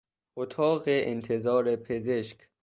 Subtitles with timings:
[0.37, 2.47] اتاق انتظار پزشک